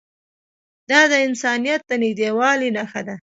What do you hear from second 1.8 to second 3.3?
د نږدېوالي نښه ده.